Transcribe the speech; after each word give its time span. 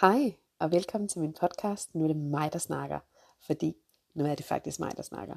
Hej 0.00 0.34
og 0.58 0.72
velkommen 0.72 1.08
til 1.08 1.20
min 1.20 1.32
podcast. 1.32 1.94
Nu 1.94 2.04
er 2.04 2.08
det 2.08 2.16
mig, 2.16 2.52
der 2.52 2.58
snakker, 2.58 2.98
fordi 3.46 3.76
nu 4.14 4.26
er 4.26 4.34
det 4.34 4.44
faktisk 4.44 4.80
mig, 4.80 4.96
der 4.96 5.02
snakker. 5.02 5.36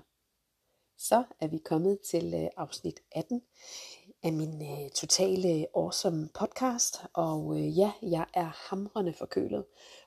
Så 0.98 1.24
er 1.40 1.48
vi 1.48 1.58
kommet 1.58 2.00
til 2.00 2.34
øh, 2.34 2.50
afsnit 2.58 3.00
18 3.12 3.42
af 4.24 4.34
min 4.34 4.62
øh, 4.62 4.90
totale 4.90 5.68
awesome 5.76 6.30
podcast. 6.40 7.06
Og 7.14 7.60
øh, 7.60 7.80
ja, 7.80 7.92
jeg 8.02 8.26
er 8.34 8.70
hamrende 8.70 9.14
forkølet. 9.14 9.66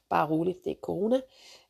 Bare 0.08 0.28
roligt, 0.28 0.64
det 0.64 0.70
er 0.70 0.80
corona. 0.82 1.20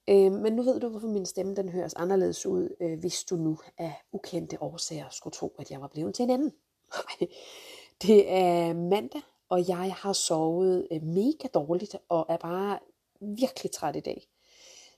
Øh, 0.09 0.33
men 0.33 0.53
nu 0.53 0.63
ved 0.63 0.81
du, 0.81 0.89
hvorfor 0.89 1.09
min 1.09 1.27
stemme 1.27 1.55
den 1.55 1.69
høres 1.69 1.95
anderledes 1.95 2.47
ud, 2.47 2.77
øh, 2.81 2.99
hvis 2.99 3.25
du 3.25 3.37
nu 3.37 3.59
af 3.79 3.95
ukendte 4.13 4.63
årsager 4.63 5.09
skulle 5.11 5.35
tro, 5.35 5.57
at 5.59 5.71
jeg 5.71 5.81
var 5.81 5.89
blevet 5.89 6.15
til 6.15 6.23
en 6.23 6.31
anden. 6.31 6.53
det 8.03 8.33
er 8.33 8.75
mandag, 8.75 9.23
og 9.49 9.69
jeg 9.69 9.95
har 9.95 10.13
sovet 10.13 10.89
øh, 10.91 11.03
mega 11.03 11.49
dårligt 11.55 11.97
og 12.09 12.27
er 12.29 12.37
bare 12.37 12.79
virkelig 13.21 13.73
træt 13.73 13.97
i 13.97 14.01
dag. 14.01 14.29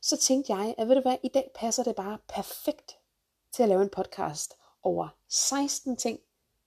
Så 0.00 0.16
tænkte 0.16 0.54
jeg, 0.54 0.74
at 0.78 0.88
ved 0.88 0.94
du 0.94 1.00
hvad, 1.00 1.16
i 1.22 1.28
dag 1.28 1.50
passer 1.54 1.82
det 1.82 1.96
bare 1.96 2.18
perfekt 2.28 2.98
til 3.52 3.62
at 3.62 3.68
lave 3.68 3.82
en 3.82 3.88
podcast 3.88 4.54
over 4.82 5.08
16 5.28 5.96
ting, 5.96 6.20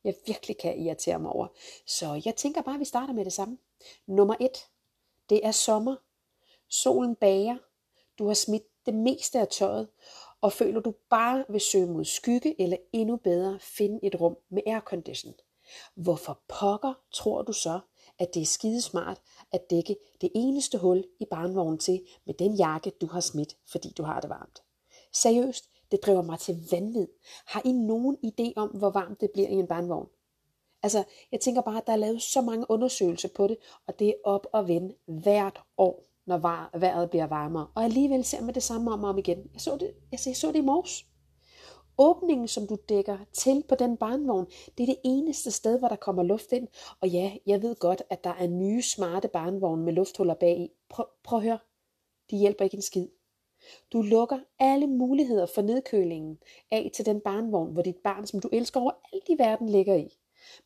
jeg 0.04 0.16
virkelig 0.26 0.58
kan 0.58 0.80
irritere 0.80 1.20
mig 1.20 1.32
over. 1.32 1.48
Så 1.86 2.22
jeg 2.26 2.36
tænker 2.36 2.62
bare, 2.62 2.74
at 2.74 2.80
vi 2.80 2.86
starter 2.86 3.14
med 3.14 3.26
det 3.26 3.34
samme. 3.34 3.58
Nummer 4.08 4.36
1. 4.40 4.50
det 5.30 5.46
er 5.46 5.52
sommer. 5.52 5.96
Solen 6.70 7.16
bager. 7.16 7.58
Du 8.20 8.28
har 8.28 8.34
smidt 8.34 8.64
det 8.86 8.94
meste 8.94 9.40
af 9.40 9.48
tøjet, 9.48 9.88
og 10.42 10.54
føler 10.54 10.80
du 10.80 10.94
bare 11.10 11.46
vil 11.50 11.62
søge 11.62 11.88
mod 11.88 12.06
skygge, 12.06 12.62
eller 12.62 12.78
endnu 12.94 13.16
bedre, 13.18 13.60
finde 13.60 14.00
et 14.04 14.22
rum 14.22 14.38
med 14.50 14.62
aircondition. 14.66 15.34
Hvorfor 15.96 16.40
pokker 16.48 16.94
tror 17.14 17.42
du 17.42 17.54
så, 17.54 17.80
at 18.20 18.34
det 18.34 18.42
er 18.42 18.46
skidesmart 18.46 19.22
at 19.52 19.70
dække 19.70 19.96
det 20.22 20.30
eneste 20.36 20.78
hul 20.78 21.04
i 21.20 21.26
barnvognen 21.32 21.78
til 21.80 22.02
med 22.26 22.34
den 22.34 22.56
jakke, 22.56 22.92
du 23.02 23.08
har 23.08 23.20
smidt, 23.20 23.58
fordi 23.72 23.94
du 23.98 24.04
har 24.04 24.20
det 24.20 24.30
varmt? 24.30 24.64
Seriøst, 25.14 25.70
det 25.92 26.06
driver 26.06 26.22
mig 26.22 26.40
til 26.40 26.68
vanvid. 26.72 27.08
Har 27.46 27.62
I 27.66 27.72
nogen 27.72 28.18
idé 28.26 28.54
om, 28.56 28.70
hvor 28.70 28.90
varmt 28.90 29.22
det 29.22 29.32
bliver 29.32 29.50
i 29.50 29.54
en 29.54 29.68
barnvogn? 29.68 30.08
Altså, 30.84 31.04
jeg 31.32 31.40
tænker 31.40 31.62
bare, 31.62 31.78
at 31.78 31.88
der 31.88 31.94
er 31.94 31.98
lavet 31.98 32.22
så 32.22 32.42
mange 32.42 32.66
undersøgelser 32.70 33.30
på 33.36 33.48
det, 33.48 33.58
og 33.88 34.00
det 34.00 34.08
er 34.08 34.14
op 34.24 34.48
og 34.54 34.68
vende 34.68 34.96
hvert 35.06 35.62
år, 35.78 36.04
når 36.26 36.38
vejret 36.80 37.10
bliver 37.10 37.28
varmere. 37.28 37.68
Og 37.76 37.84
alligevel 37.84 38.24
ser 38.24 38.42
man 38.42 38.56
det 38.56 38.64
samme 38.64 38.92
om 38.92 39.04
og 39.04 39.10
om 39.10 39.18
igen. 39.18 39.50
Jeg 39.54 39.62
så 39.62 39.78
det, 39.78 39.94
altså, 40.12 40.30
jeg 40.30 40.38
så 40.38 40.48
det 40.48 40.56
i 40.56 40.62
morges. 40.62 41.06
Åbningen, 41.98 42.48
som 42.48 42.68
du 42.68 42.78
dækker 42.90 43.18
til 43.34 43.64
på 43.70 43.76
den 43.76 43.98
barnvogn, 43.98 44.46
det 44.78 44.84
er 44.84 44.88
det 44.88 45.00
eneste 45.04 45.52
sted, 45.52 45.80
hvor 45.80 45.88
der 45.88 45.96
kommer 45.96 46.24
luft 46.24 46.52
ind. 46.52 46.68
Og 47.02 47.10
ja, 47.10 47.32
jeg 47.46 47.62
ved 47.62 47.76
godt, 47.76 48.04
at 48.10 48.24
der 48.24 48.34
er 48.34 48.48
nye 48.48 48.82
smarte 48.82 49.28
barnvogne 49.28 49.84
med 49.84 49.94
lufthuller 49.94 50.34
bag 50.34 50.60
i. 50.60 50.70
Prøv, 50.90 51.06
prøv 51.24 51.40
at 51.40 51.44
høre. 51.44 51.60
De 52.32 52.38
hjælper 52.38 52.64
ikke 52.64 52.76
en 52.76 52.82
skid. 52.82 53.08
Du 53.94 54.02
lukker 54.02 54.40
alle 54.60 54.88
muligheder 54.88 55.46
for 55.46 55.62
nedkølingen 55.62 56.38
af 56.72 56.92
til 56.94 57.06
den 57.06 57.22
barnvogn, 57.22 57.74
hvor 57.74 57.82
dit 57.82 57.98
barn, 58.04 58.28
som 58.28 58.40
du 58.40 58.50
elsker 58.52 58.80
over 58.80 58.92
alt 59.14 59.30
i 59.30 59.36
verden, 59.38 59.70
ligger 59.70 59.96
i. 59.96 60.18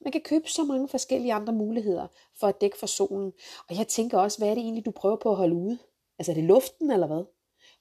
Man 0.02 0.12
kan 0.12 0.22
købe 0.22 0.50
så 0.50 0.64
mange 0.64 0.88
forskellige 0.88 1.34
andre 1.34 1.54
muligheder 1.54 2.08
for 2.40 2.48
at 2.48 2.62
dække 2.62 2.78
for 2.78 2.88
solen. 2.88 3.34
Og 3.70 3.78
jeg 3.78 3.88
tænker 3.88 4.18
også, 4.18 4.38
hvad 4.38 4.50
er 4.50 4.54
det 4.54 4.62
egentlig, 4.62 4.86
du 4.86 4.92
prøver 4.92 5.16
på 5.16 5.30
at 5.30 5.36
holde 5.36 5.56
ude? 5.56 5.78
Altså 6.20 6.32
er 6.32 6.34
det 6.34 6.44
luften 6.44 6.92
eller 6.92 7.08
hvad? 7.08 7.24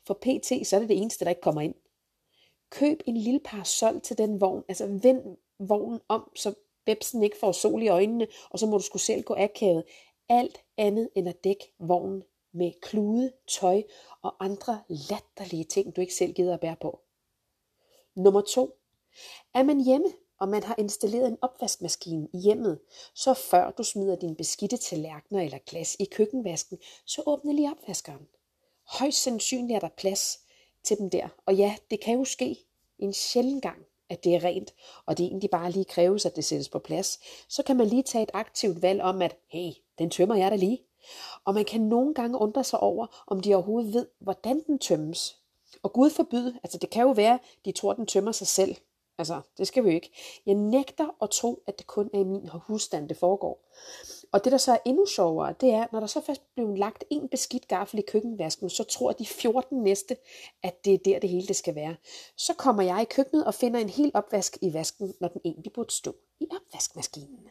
For 0.07 0.15
PT, 0.15 0.67
så 0.67 0.77
er 0.77 0.81
det 0.81 0.89
det 0.89 1.03
eneste, 1.03 1.25
der 1.25 1.31
ikke 1.31 1.41
kommer 1.41 1.61
ind. 1.61 1.75
Køb 2.75 3.03
en 3.07 3.17
lille 3.17 3.41
parasol 3.41 4.01
til 4.01 4.19
den 4.19 4.41
vogn. 4.41 4.65
Altså 4.69 4.87
vend 4.87 5.37
vognen 5.59 6.01
om, 6.09 6.31
så 6.37 6.55
bebsen 6.85 7.23
ikke 7.23 7.39
får 7.39 7.53
sol 7.53 7.83
i 7.83 7.89
øjnene, 7.89 8.27
og 8.51 8.59
så 8.59 8.67
må 8.67 8.79
du 8.79 8.83
skulle 8.83 9.03
selv 9.03 9.23
gå 9.23 9.35
akavet. 9.39 9.85
Alt 10.29 10.59
andet 10.77 11.11
end 11.15 11.29
at 11.29 11.45
dække 11.45 11.73
vognen 11.79 12.23
med 12.53 12.73
klude, 12.83 13.33
tøj 13.49 13.83
og 14.23 14.45
andre 14.45 14.83
latterlige 14.89 15.65
ting, 15.65 15.97
du 15.97 16.01
ikke 16.01 16.15
selv 16.15 16.33
gider 16.33 16.55
at 16.55 16.61
bære 16.61 16.77
på. 16.81 17.01
Nummer 18.15 18.41
to. 18.41 18.79
Er 19.55 19.63
man 19.63 19.81
hjemme, 19.81 20.07
og 20.41 20.49
man 20.49 20.63
har 20.63 20.75
installeret 20.79 21.29
en 21.29 21.39
opvaskemaskine 21.43 22.29
i 22.33 22.39
hjemmet, 22.39 22.81
så 23.15 23.35
før 23.35 23.71
du 23.71 23.83
smider 23.83 24.17
dine 24.17 24.37
beskidte 24.37 24.77
tallerkener 24.77 25.41
eller 25.43 25.59
glas 25.67 25.97
i 26.01 26.05
køkkenvasken, 26.05 26.79
så 27.07 27.23
åbne 27.27 27.55
lige 27.55 27.71
opvaskeren. 27.71 28.29
Højst 28.87 29.23
sandsynligt 29.23 29.77
er 29.77 29.81
der 29.81 29.95
plads 29.97 30.44
til 30.85 30.99
dem 30.99 31.11
der. 31.11 31.29
Og 31.47 31.55
ja, 31.55 31.77
det 31.91 32.01
kan 32.01 32.19
jo 32.19 32.25
ske 32.25 32.57
en 32.99 33.13
sjælden 33.13 33.61
gang, 33.61 33.79
at 34.09 34.25
det 34.25 34.35
er 34.35 34.45
rent, 34.45 34.75
og 35.07 35.19
det 35.19 35.27
egentlig 35.27 35.51
bare 35.51 35.71
lige 35.71 35.85
kræves, 35.85 36.27
at 36.27 36.37
det 36.37 36.45
sættes 36.45 36.69
på 36.69 36.79
plads. 36.79 37.19
Så 37.49 37.63
kan 37.63 37.77
man 37.77 37.87
lige 37.87 38.03
tage 38.03 38.23
et 38.23 38.31
aktivt 38.35 38.83
valg 38.83 39.03
om, 39.03 39.23
at 39.23 39.37
hey, 39.49 39.71
den 39.99 40.11
tømmer 40.11 40.35
jeg 40.35 40.51
da 40.51 40.57
lige. 40.57 40.83
Og 41.45 41.55
man 41.55 41.65
kan 41.65 41.81
nogle 41.81 42.15
gange 42.15 42.39
undre 42.39 42.65
sig 42.65 42.81
over, 42.81 43.25
om 43.27 43.41
de 43.41 43.55
overhovedet 43.55 43.95
ved, 43.95 44.07
hvordan 44.19 44.65
den 44.67 44.79
tømmes. 44.79 45.37
Og 45.83 45.93
Gud 45.93 46.11
forbyde, 46.11 46.59
altså 46.63 46.79
det 46.79 46.91
kan 46.91 47.03
jo 47.03 47.11
være, 47.11 47.39
de 47.65 47.73
tror, 47.73 47.93
den 47.93 48.07
tømmer 48.07 48.33
sig 48.33 48.47
selv. 48.47 48.77
Altså, 49.19 49.41
det 49.59 49.67
skal 49.67 49.85
vi 49.85 49.89
jo 49.89 49.95
ikke. 49.95 50.11
Jeg 50.47 50.55
nægter 50.55 51.23
at 51.23 51.31
tro, 51.31 51.63
at 51.67 51.79
det 51.79 51.87
kun 51.87 52.11
er 52.15 52.19
i 52.19 52.25
min 52.25 52.49
husstand, 52.53 53.09
det 53.09 53.17
foregår. 53.17 53.69
Og 54.33 54.45
det, 54.45 54.53
der 54.53 54.59
så 54.59 54.73
er 54.73 54.79
endnu 54.85 55.07
sjovere, 55.07 55.55
det 55.61 55.71
er, 55.71 55.87
når 55.93 56.01
der 56.01 56.07
så 56.07 56.21
først 56.21 56.55
bliver 56.55 56.77
lagt 56.77 57.05
en 57.11 57.29
beskidt 57.29 57.69
gaffel 57.69 57.99
i 57.99 58.03
køkkenvasken, 58.03 58.71
så 58.71 58.85
tror 58.85 59.13
de 59.13 59.27
14 59.27 59.83
næste, 59.83 60.17
at 60.63 60.85
det 60.85 60.95
er 60.95 60.99
der, 60.99 61.19
det 61.19 61.31
hele 61.31 61.47
det 61.47 61.57
skal 61.57 61.75
være. 61.75 61.97
Så 62.37 62.55
kommer 62.55 62.83
jeg 62.83 63.03
i 63.03 63.15
køkkenet 63.15 63.47
og 63.47 63.55
finder 63.55 63.81
en 63.81 63.89
hel 63.89 64.11
opvask 64.15 64.59
i 64.63 64.73
vasken, 64.73 65.15
når 65.21 65.29
den 65.29 65.41
egentlig 65.45 65.73
burde 65.73 65.95
stå 65.95 66.17
i 66.41 66.47
opvaskemaskinen. 66.51 67.49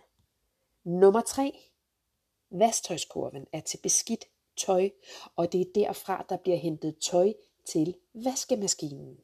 Nummer 0.83 1.21
3. 1.21 1.59
Vasktøjskurven 2.51 3.47
er 3.51 3.59
til 3.59 3.77
beskidt 3.77 4.25
tøj, 4.57 4.89
og 5.35 5.53
det 5.53 5.61
er 5.61 5.65
derfra, 5.75 6.25
der 6.29 6.37
bliver 6.37 6.57
hentet 6.57 6.97
tøj 6.97 7.33
til 7.65 7.95
vaskemaskinen. 8.13 9.17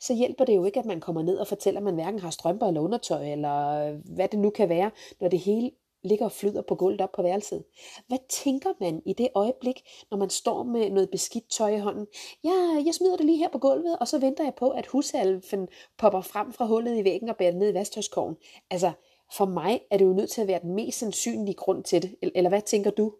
Så 0.00 0.14
hjælper 0.14 0.44
det 0.44 0.56
jo 0.56 0.64
ikke, 0.64 0.80
at 0.80 0.86
man 0.86 1.00
kommer 1.00 1.22
ned 1.22 1.36
og 1.38 1.46
fortæller, 1.46 1.80
at 1.80 1.84
man 1.84 1.94
hverken 1.94 2.20
har 2.20 2.30
strømper 2.30 2.66
eller 2.66 2.80
undertøj, 2.80 3.32
eller 3.32 3.68
øh, 3.68 3.98
hvad 4.14 4.28
det 4.28 4.38
nu 4.38 4.50
kan 4.50 4.68
være, 4.68 4.90
når 5.20 5.28
det 5.28 5.38
hele 5.38 5.70
ligger 6.02 6.24
og 6.24 6.32
flyder 6.32 6.62
på 6.62 6.74
gulvet 6.74 7.00
op 7.00 7.12
på 7.12 7.22
værelset. 7.22 7.64
Hvad 8.08 8.18
tænker 8.28 8.72
man 8.80 9.02
i 9.06 9.12
det 9.12 9.28
øjeblik, 9.34 9.82
når 10.10 10.18
man 10.18 10.30
står 10.30 10.62
med 10.62 10.90
noget 10.90 11.10
beskidt 11.10 11.50
tøj 11.50 11.74
i 11.74 11.78
hånden? 11.78 12.06
Ja, 12.44 12.82
jeg 12.86 12.94
smider 12.94 13.16
det 13.16 13.26
lige 13.26 13.38
her 13.38 13.48
på 13.48 13.58
gulvet, 13.58 13.98
og 13.98 14.08
så 14.08 14.18
venter 14.18 14.44
jeg 14.44 14.54
på, 14.54 14.70
at 14.70 14.86
husalfen 14.86 15.68
popper 15.98 16.20
frem 16.20 16.52
fra 16.52 16.66
hullet 16.66 16.98
i 16.98 17.04
væggen 17.04 17.28
og 17.28 17.36
bærer 17.36 17.50
det 17.50 17.60
ned 17.60 17.70
i 17.70 17.74
vasktøjskoven. 17.74 18.36
Altså, 18.70 18.92
for 19.36 19.44
mig 19.44 19.80
er 19.90 19.96
det 19.96 20.04
jo 20.04 20.12
nødt 20.12 20.30
til 20.30 20.40
at 20.40 20.48
være 20.48 20.60
den 20.62 20.74
mest 20.74 20.98
sandsynlige 20.98 21.54
grund 21.54 21.84
til 21.84 22.02
det. 22.02 22.16
Eller 22.34 22.48
hvad 22.48 22.62
tænker 22.62 22.90
du? 22.90 23.14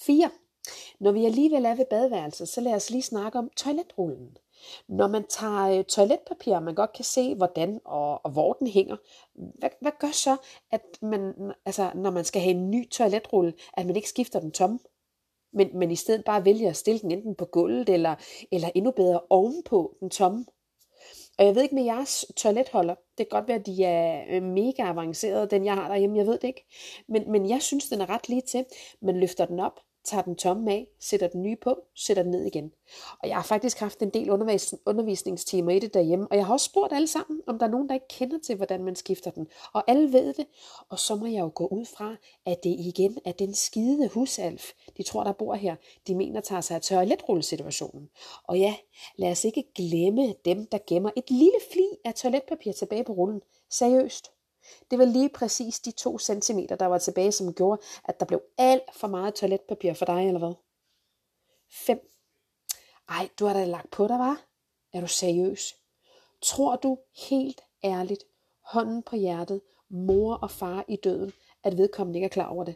4. 0.00 0.30
Når 1.00 1.12
vi 1.12 1.24
alligevel 1.24 1.64
er 1.64 1.74
ved 1.74 1.84
badeværelset, 1.90 2.48
så 2.48 2.60
lad 2.60 2.74
os 2.74 2.90
lige 2.90 3.02
snakke 3.02 3.38
om 3.38 3.50
toiletrullen. 3.56 4.36
Når 4.88 5.08
man 5.08 5.24
tager 5.28 5.78
øh, 5.78 5.84
toiletpapir, 5.84 6.56
og 6.56 6.62
man 6.62 6.74
godt 6.74 6.92
kan 6.92 7.04
se, 7.04 7.34
hvordan 7.34 7.80
og, 7.84 8.24
og 8.24 8.30
hvor 8.30 8.52
den 8.52 8.66
hænger, 8.66 8.96
hvad, 9.34 9.70
hvad 9.80 9.92
gør 9.98 10.10
så, 10.12 10.36
at 10.70 10.82
man, 11.02 11.34
altså, 11.66 11.90
når 11.94 12.10
man 12.10 12.24
skal 12.24 12.42
have 12.42 12.54
en 12.54 12.70
ny 12.70 12.90
toiletrulle, 12.90 13.52
at 13.72 13.86
man 13.86 13.96
ikke 13.96 14.08
skifter 14.08 14.40
den 14.40 14.52
tom? 14.52 14.80
Men, 15.52 15.78
men 15.78 15.90
i 15.90 15.96
stedet 15.96 16.24
bare 16.24 16.44
vælger 16.44 16.70
at 16.70 16.76
stille 16.76 17.00
den 17.00 17.10
enten 17.10 17.34
på 17.34 17.44
gulvet, 17.44 17.88
eller, 17.88 18.14
eller 18.52 18.70
endnu 18.74 18.90
bedre 18.90 19.20
ovenpå 19.30 19.96
den 20.00 20.10
tomme. 20.10 20.46
Og 21.38 21.46
jeg 21.46 21.54
ved 21.54 21.62
ikke 21.62 21.74
med 21.74 21.84
jeres 21.84 22.26
toiletholder, 22.36 22.94
det 22.94 23.28
kan 23.28 23.38
godt 23.38 23.48
være, 23.48 23.58
at 23.58 23.66
de 23.66 23.84
er 23.84 24.24
øh, 24.28 24.42
mega 24.42 24.82
avancerede, 24.82 25.46
den 25.50 25.64
jeg 25.64 25.74
har 25.74 25.88
derhjemme, 25.88 26.18
jeg 26.18 26.26
ved 26.26 26.38
det 26.38 26.48
ikke. 26.48 26.66
Men, 27.08 27.30
men 27.32 27.48
jeg 27.48 27.62
synes, 27.62 27.88
den 27.88 28.00
er 28.00 28.10
ret 28.10 28.28
lige 28.28 28.42
til. 28.42 28.64
Man 29.02 29.20
løfter 29.20 29.46
den 29.46 29.60
op, 29.60 29.80
tager 30.04 30.22
den 30.22 30.36
tomme 30.36 30.72
af, 30.72 30.86
sætter 31.00 31.28
den 31.28 31.42
nye 31.42 31.56
på, 31.56 31.76
sætter 31.96 32.22
den 32.22 32.32
ned 32.32 32.44
igen. 32.44 32.72
Og 33.22 33.28
jeg 33.28 33.36
har 33.36 33.42
faktisk 33.42 33.78
haft 33.78 34.02
en 34.02 34.10
del 34.10 34.30
undervis- 34.30 34.82
undervisningstimer 34.86 35.70
i 35.70 35.78
det 35.78 35.94
derhjemme, 35.94 36.26
og 36.30 36.36
jeg 36.36 36.46
har 36.46 36.52
også 36.52 36.64
spurgt 36.64 36.92
alle 36.92 37.06
sammen, 37.06 37.40
om 37.46 37.58
der 37.58 37.66
er 37.66 37.70
nogen, 37.70 37.88
der 37.88 37.94
ikke 37.94 38.08
kender 38.08 38.38
til, 38.38 38.56
hvordan 38.56 38.84
man 38.84 38.96
skifter 38.96 39.30
den. 39.30 39.46
Og 39.72 39.84
alle 39.86 40.12
ved 40.12 40.34
det, 40.34 40.46
og 40.88 40.98
så 40.98 41.14
må 41.14 41.26
jeg 41.26 41.40
jo 41.40 41.52
gå 41.54 41.66
ud 41.66 41.84
fra, 41.84 42.16
at 42.46 42.64
det 42.64 42.76
igen 42.78 43.18
er 43.24 43.32
den 43.32 43.54
skide 43.54 44.08
husalf, 44.08 44.70
de 44.96 45.02
tror, 45.02 45.24
der 45.24 45.32
bor 45.32 45.54
her, 45.54 45.76
de 46.06 46.14
mener 46.14 46.40
tager 46.40 46.60
sig 46.60 46.76
af 46.76 46.82
toiletrullesituationen. 46.82 48.08
Og 48.44 48.58
ja, 48.58 48.74
lad 49.16 49.30
os 49.30 49.44
ikke 49.44 49.64
glemme 49.74 50.34
dem, 50.44 50.66
der 50.66 50.78
gemmer 50.86 51.10
et 51.16 51.30
lille 51.30 51.58
fli 51.72 51.86
af 52.04 52.14
toiletpapir 52.14 52.72
tilbage 52.72 53.04
på 53.04 53.12
rullen. 53.12 53.40
Seriøst. 53.70 54.30
Det 54.90 54.98
var 54.98 55.04
lige 55.04 55.28
præcis 55.28 55.80
de 55.80 55.90
to 55.90 56.18
centimeter, 56.18 56.76
der 56.76 56.86
var 56.86 56.98
tilbage, 56.98 57.32
som 57.32 57.54
gjorde, 57.54 57.82
at 58.04 58.20
der 58.20 58.26
blev 58.26 58.42
alt 58.58 58.94
for 58.94 59.08
meget 59.08 59.34
toiletpapir 59.34 59.92
for 59.92 60.04
dig, 60.04 60.26
eller 60.26 60.38
hvad? 60.38 60.54
5. 61.70 62.10
Ej, 63.08 63.28
du 63.38 63.46
har 63.46 63.52
da 63.52 63.64
lagt 63.64 63.90
på 63.90 64.06
dig, 64.08 64.18
var? 64.18 64.44
Er 64.92 65.00
du 65.00 65.06
seriøs? 65.06 65.76
Tror 66.42 66.76
du 66.76 66.98
helt 67.28 67.60
ærligt, 67.84 68.24
hånden 68.64 69.02
på 69.02 69.16
hjertet, 69.16 69.60
mor 69.90 70.34
og 70.34 70.50
far 70.50 70.84
i 70.88 70.96
døden, 70.96 71.32
at 71.64 71.78
vedkommende 71.78 72.16
ikke 72.16 72.24
er 72.24 72.28
klar 72.28 72.48
over 72.48 72.64
det? 72.64 72.74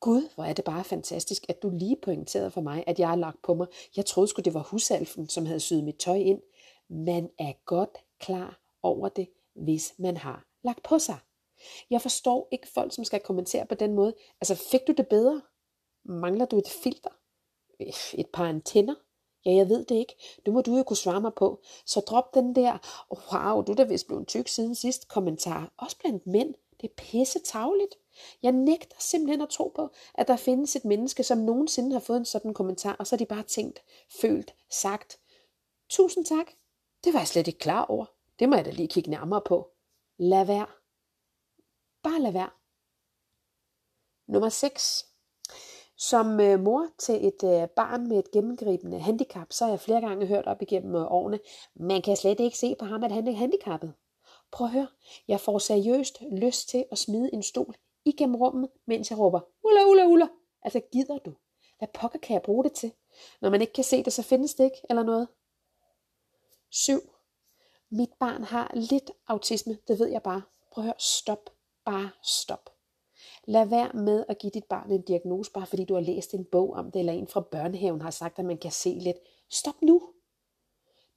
Gud, 0.00 0.28
hvor 0.34 0.44
er 0.44 0.52
det 0.52 0.64
bare 0.64 0.84
fantastisk, 0.84 1.44
at 1.48 1.62
du 1.62 1.70
lige 1.70 1.96
pointerede 2.02 2.50
for 2.50 2.60
mig, 2.60 2.84
at 2.86 2.98
jeg 2.98 3.08
har 3.08 3.16
lagt 3.16 3.42
på 3.42 3.54
mig. 3.54 3.66
Jeg 3.96 4.06
troede 4.06 4.28
sgu, 4.28 4.42
det 4.42 4.54
var 4.54 4.62
husalfen, 4.62 5.28
som 5.28 5.46
havde 5.46 5.60
syet 5.60 5.84
mit 5.84 5.96
tøj 5.96 6.16
ind. 6.16 6.40
Man 6.88 7.30
er 7.38 7.52
godt 7.64 7.98
klar 8.18 8.60
over 8.82 9.08
det, 9.08 9.28
hvis 9.54 9.94
man 9.98 10.16
har 10.16 10.44
lagt 10.62 10.82
på 10.82 10.98
sig. 10.98 11.18
Jeg 11.90 12.02
forstår 12.02 12.48
ikke 12.50 12.68
folk, 12.68 12.94
som 12.94 13.04
skal 13.04 13.20
kommentere 13.20 13.66
på 13.66 13.74
den 13.74 13.94
måde. 13.94 14.14
Altså, 14.40 14.54
fik 14.54 14.80
du 14.86 14.92
det 14.92 15.08
bedre? 15.08 15.42
Mangler 16.04 16.46
du 16.46 16.58
et 16.58 16.68
filter? 16.68 17.10
Et 18.14 18.26
par 18.32 18.48
antenner? 18.48 18.94
Ja, 19.44 19.52
jeg 19.52 19.68
ved 19.68 19.84
det 19.84 19.94
ikke. 19.94 20.14
Det 20.44 20.52
må 20.52 20.60
du 20.60 20.76
jo 20.76 20.82
kunne 20.82 20.96
svare 20.96 21.20
mig 21.20 21.34
på. 21.34 21.62
Så 21.86 22.00
drop 22.00 22.34
den 22.34 22.54
der, 22.54 22.78
wow, 23.10 23.62
du 23.62 23.72
er 23.72 23.76
da 23.76 23.82
vist 23.84 24.06
blevet 24.06 24.28
tyk 24.28 24.48
siden 24.48 24.74
sidst 24.74 25.08
kommentar. 25.08 25.72
Også 25.76 25.98
blandt 25.98 26.26
mænd. 26.26 26.54
Det 26.80 26.90
er 26.90 26.94
pisse 26.96 27.38
tavligt. 27.38 27.94
Jeg 28.42 28.52
nægter 28.52 28.96
simpelthen 28.98 29.40
at 29.40 29.48
tro 29.48 29.72
på, 29.76 29.90
at 30.14 30.28
der 30.28 30.36
findes 30.36 30.76
et 30.76 30.84
menneske, 30.84 31.22
som 31.22 31.38
nogensinde 31.38 31.92
har 31.92 32.00
fået 32.00 32.16
en 32.16 32.24
sådan 32.24 32.54
kommentar, 32.54 32.96
og 32.98 33.06
så 33.06 33.16
har 33.16 33.18
de 33.18 33.26
bare 33.26 33.42
tænkt, 33.42 33.82
følt, 34.20 34.54
sagt, 34.70 35.18
tusind 35.88 36.24
tak. 36.24 36.46
Det 37.04 37.12
var 37.12 37.20
jeg 37.20 37.28
slet 37.28 37.46
ikke 37.46 37.58
klar 37.58 37.84
over. 37.84 38.04
Det 38.38 38.48
må 38.48 38.56
jeg 38.56 38.64
da 38.64 38.70
lige 38.70 38.88
kigge 38.88 39.10
nærmere 39.10 39.40
på. 39.40 39.70
Lad 40.18 40.46
være. 40.46 40.66
Bare 42.02 42.20
lad 42.20 42.32
være. 42.32 42.50
Nummer 44.26 44.48
6. 44.48 45.06
Som 45.96 46.40
øh, 46.40 46.60
mor 46.60 46.88
til 46.98 47.26
et 47.26 47.44
øh, 47.44 47.68
barn 47.68 48.08
med 48.08 48.18
et 48.18 48.30
gennemgribende 48.30 49.00
handicap, 49.00 49.52
så 49.52 49.64
har 49.64 49.72
jeg 49.72 49.80
flere 49.80 50.00
gange 50.00 50.26
hørt 50.26 50.46
op 50.46 50.62
igennem 50.62 50.94
øh, 50.94 51.12
årene, 51.12 51.40
man 51.74 52.02
kan 52.02 52.16
slet 52.16 52.40
ikke 52.40 52.58
se 52.58 52.76
på 52.78 52.84
ham, 52.84 53.04
at 53.04 53.12
han 53.12 53.28
er 53.28 53.32
handicappet. 53.32 53.94
Prøv 54.52 54.66
at 54.66 54.72
høre, 54.72 54.86
jeg 55.28 55.40
får 55.40 55.58
seriøst 55.58 56.22
lyst 56.32 56.68
til 56.68 56.84
at 56.92 56.98
smide 56.98 57.30
en 57.32 57.42
stol 57.42 57.74
igennem 58.04 58.36
rummet, 58.36 58.70
mens 58.86 59.10
jeg 59.10 59.18
råber, 59.18 59.40
ulla, 59.64 59.84
ulla, 59.84 60.06
ulla. 60.06 60.28
Altså, 60.62 60.80
gider 60.92 61.18
du? 61.18 61.34
Hvad 61.78 61.88
pokker 61.94 62.18
kan 62.18 62.34
jeg 62.34 62.42
bruge 62.42 62.64
det 62.64 62.72
til? 62.72 62.92
Når 63.40 63.50
man 63.50 63.60
ikke 63.60 63.72
kan 63.72 63.84
se 63.84 64.04
det, 64.04 64.12
så 64.12 64.22
findes 64.22 64.54
det 64.54 64.64
ikke, 64.64 64.80
eller 64.90 65.02
noget. 65.02 65.28
7. 66.70 67.13
Mit 67.90 68.10
barn 68.20 68.44
har 68.44 68.70
lidt 68.74 69.10
autisme, 69.26 69.78
det 69.88 69.98
ved 69.98 70.08
jeg 70.08 70.22
bare. 70.22 70.42
Prøv 70.72 70.84
at 70.84 70.86
høre, 70.86 70.94
stop. 70.98 71.50
Bare 71.84 72.10
stop. 72.22 72.70
Lad 73.44 73.66
være 73.66 73.92
med 73.92 74.24
at 74.28 74.38
give 74.38 74.50
dit 74.50 74.64
barn 74.64 74.90
en 74.90 75.02
diagnose, 75.02 75.52
bare 75.52 75.66
fordi 75.66 75.84
du 75.84 75.94
har 75.94 76.00
læst 76.00 76.34
en 76.34 76.44
bog 76.44 76.72
om 76.72 76.90
det, 76.90 76.98
eller 76.98 77.12
en 77.12 77.28
fra 77.28 77.40
børnehaven 77.40 78.00
har 78.00 78.10
sagt, 78.10 78.38
at 78.38 78.44
man 78.44 78.58
kan 78.58 78.70
se 78.70 78.88
lidt. 78.88 79.16
Stop 79.50 79.82
nu. 79.82 80.02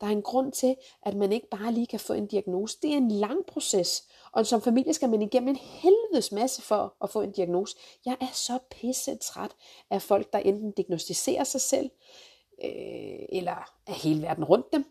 Der 0.02 0.08
er 0.08 0.12
en 0.12 0.22
grund 0.22 0.52
til, 0.52 0.76
at 1.04 1.16
man 1.16 1.32
ikke 1.32 1.50
bare 1.50 1.72
lige 1.72 1.88
kan 1.88 2.00
få 2.00 2.14
en 2.14 2.28
diagnose. 2.28 2.78
Det 2.82 2.94
er 2.94 2.98
en 2.98 3.12
lang 3.12 3.46
proces, 3.46 4.08
og 4.32 4.48
som 4.48 4.62
familie 4.62 4.94
skal 4.94 5.10
man 5.10 5.22
igennem 5.22 5.50
en 5.50 5.56
helvedes 5.56 6.32
masse 6.32 6.62
for 6.62 6.96
at 7.02 7.10
få 7.10 7.22
en 7.22 7.32
diagnose. 7.32 7.78
Jeg 8.06 8.18
er 8.22 8.32
så 8.34 8.60
pisse 8.72 9.16
træt 9.16 9.52
af 9.90 10.02
folk, 10.02 10.34
der 10.34 10.40
enten 10.40 10.72
diagnostiserer 10.72 11.44
sig 11.44 11.62
selv, 11.62 11.90
øh, 12.64 13.20
eller 13.30 13.74
af 13.88 13.94
hele 13.94 14.22
verden 14.22 14.44
rundt 14.44 14.74
dem. 14.74 14.86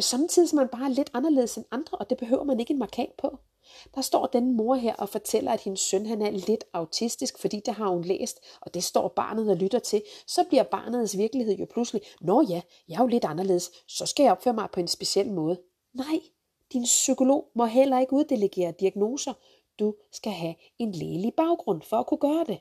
Samtidig 0.00 0.52
er 0.52 0.56
man 0.56 0.68
bare 0.68 0.92
lidt 0.92 1.10
anderledes 1.14 1.56
end 1.56 1.64
andre, 1.70 1.98
og 1.98 2.10
det 2.10 2.18
behøver 2.18 2.44
man 2.44 2.60
ikke 2.60 2.72
en 2.72 2.78
markat 2.78 3.12
på. 3.18 3.38
Der 3.94 4.00
står 4.00 4.26
den 4.26 4.56
mor 4.56 4.74
her 4.74 4.94
og 4.94 5.08
fortæller, 5.08 5.52
at 5.52 5.60
hendes 5.60 5.80
søn 5.80 6.06
han 6.06 6.22
er 6.22 6.30
lidt 6.30 6.64
autistisk, 6.72 7.38
fordi 7.38 7.60
det 7.66 7.74
har 7.74 7.88
hun 7.88 8.04
læst, 8.04 8.40
og 8.60 8.74
det 8.74 8.84
står 8.84 9.08
barnet 9.08 9.50
og 9.50 9.56
lytter 9.56 9.78
til. 9.78 10.02
Så 10.26 10.44
bliver 10.48 10.62
barnets 10.62 11.18
virkelighed 11.18 11.56
jo 11.56 11.66
pludselig, 11.70 12.02
nå 12.20 12.42
ja, 12.42 12.60
jeg 12.88 12.96
er 12.96 13.00
jo 13.00 13.06
lidt 13.06 13.24
anderledes, 13.24 13.70
så 13.86 14.06
skal 14.06 14.22
jeg 14.22 14.32
opføre 14.32 14.54
mig 14.54 14.68
på 14.72 14.80
en 14.80 14.88
speciel 14.88 15.32
måde. 15.32 15.60
Nej, 15.94 16.20
din 16.72 16.84
psykolog 16.84 17.50
må 17.54 17.66
heller 17.66 17.98
ikke 18.00 18.12
uddelegere 18.12 18.74
diagnoser. 18.80 19.32
Du 19.78 19.94
skal 20.12 20.32
have 20.32 20.54
en 20.78 20.92
lægelig 20.92 21.34
baggrund 21.34 21.82
for 21.82 21.96
at 21.96 22.06
kunne 22.06 22.18
gøre 22.18 22.44
det. 22.44 22.58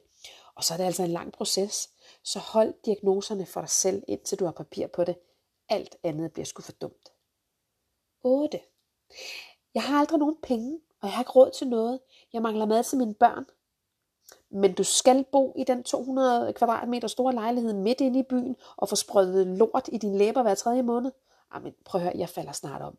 Og 0.55 0.63
så 0.63 0.73
er 0.73 0.77
det 0.77 0.83
altså 0.83 1.03
en 1.03 1.11
lang 1.11 1.31
proces. 1.31 1.89
Så 2.23 2.39
hold 2.39 2.73
diagnoserne 2.85 3.45
for 3.45 3.61
dig 3.61 3.69
selv, 3.69 4.03
indtil 4.07 4.39
du 4.39 4.45
har 4.45 4.51
papir 4.51 4.87
på 4.87 5.03
det. 5.03 5.15
Alt 5.69 5.95
andet 6.03 6.33
bliver 6.33 6.45
sgu 6.45 6.61
for 6.61 6.71
dumt. 6.71 7.09
8. 8.23 8.59
Jeg 9.73 9.83
har 9.83 9.99
aldrig 9.99 10.19
nogen 10.19 10.37
penge, 10.43 10.79
og 11.01 11.07
jeg 11.07 11.11
har 11.11 11.21
ikke 11.21 11.31
råd 11.31 11.51
til 11.51 11.67
noget. 11.67 11.99
Jeg 12.33 12.41
mangler 12.41 12.65
mad 12.65 12.83
til 12.83 12.97
mine 12.97 13.13
børn. 13.13 13.45
Men 14.49 14.73
du 14.73 14.83
skal 14.83 15.25
bo 15.31 15.53
i 15.57 15.63
den 15.63 15.83
200 15.83 16.53
kvadratmeter 16.53 17.07
store 17.07 17.33
lejlighed 17.33 17.73
midt 17.73 18.01
inde 18.01 18.19
i 18.19 18.23
byen 18.23 18.55
og 18.77 18.89
få 18.89 18.95
sprøjtet 18.95 19.47
lort 19.47 19.89
i 19.91 19.97
din 19.97 20.15
læber 20.15 20.41
hver 20.41 20.55
tredje 20.55 20.81
måned. 20.81 21.11
Ah, 21.51 21.55
Jamen, 21.55 21.75
prøv 21.85 22.01
at 22.01 22.03
høre, 22.03 22.17
jeg 22.17 22.29
falder 22.29 22.51
snart 22.51 22.81
om. 22.81 22.97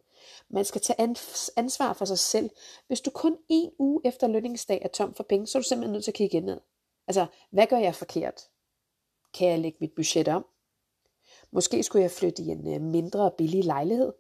Man 0.49 0.65
skal 0.65 0.81
tage 0.81 1.17
ansvar 1.57 1.93
for 1.93 2.05
sig 2.05 2.19
selv. 2.19 2.51
Hvis 2.87 3.01
du 3.01 3.11
kun 3.11 3.39
en 3.49 3.71
uge 3.79 4.01
efter 4.05 4.27
lønningsdag 4.27 4.83
er 4.83 4.89
tom 4.89 5.15
for 5.15 5.23
penge, 5.23 5.47
så 5.47 5.59
er 5.59 5.63
du 5.63 5.69
simpelthen 5.69 5.93
nødt 5.93 6.05
til 6.05 6.11
at 6.11 6.15
kigge 6.15 6.37
indad. 6.37 6.61
Altså, 7.07 7.27
hvad 7.51 7.67
gør 7.67 7.79
jeg 7.79 7.95
forkert? 7.95 8.49
Kan 9.35 9.49
jeg 9.49 9.59
lægge 9.59 9.79
mit 9.81 9.93
budget 9.97 10.29
om? 10.29 10.47
Måske 11.53 11.83
skulle 11.83 12.03
jeg 12.03 12.11
flytte 12.11 12.43
i 12.43 12.49
en 12.49 12.75
øh, 12.75 12.81
mindre 12.81 13.21
og 13.21 13.35
billig 13.35 13.65
lejlighed. 13.65 14.13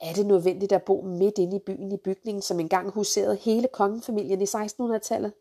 Er 0.00 0.12
det 0.12 0.26
nødvendigt 0.26 0.72
at 0.72 0.82
bo 0.82 1.02
midt 1.02 1.38
inde 1.38 1.56
i 1.56 1.60
byen 1.66 1.92
i 1.92 1.96
bygningen, 1.96 2.42
som 2.42 2.60
engang 2.60 2.90
huserede 2.90 3.36
hele 3.36 3.68
kongefamilien 3.68 4.40
i 4.40 4.44
1600-tallet? 4.44 5.32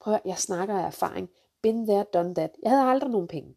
Prøv 0.00 0.14
at 0.14 0.20
jeg 0.24 0.38
snakker 0.38 0.74
af 0.74 0.86
erfaring. 0.86 1.30
Been 1.62 1.86
there, 1.86 2.04
done 2.14 2.34
that. 2.34 2.50
Jeg 2.62 2.70
havde 2.70 2.90
aldrig 2.90 3.10
nogen 3.10 3.28
penge. 3.28 3.56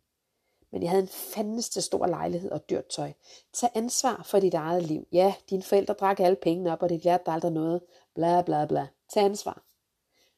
Men 0.71 0.81
jeg 0.81 0.89
havde 0.89 1.01
en 1.01 1.07
fandeste 1.07 1.81
stor 1.81 2.07
lejlighed 2.07 2.51
og 2.51 2.69
dyrt 2.69 2.87
tøj. 2.87 3.13
Tag 3.53 3.69
ansvar 3.75 4.23
for 4.25 4.39
dit 4.39 4.53
eget 4.53 4.83
liv. 4.83 5.07
Ja, 5.11 5.33
dine 5.49 5.63
forældre 5.63 5.93
drak 5.93 6.19
alle 6.19 6.35
pengene 6.35 6.71
op, 6.71 6.83
og 6.83 6.89
det 6.89 7.03
lærte 7.03 7.23
dig 7.25 7.33
aldrig 7.33 7.51
noget. 7.51 7.81
Bla 8.15 8.41
bla 8.41 8.65
bla. 8.65 8.87
Tag 9.13 9.23
ansvar. 9.23 9.63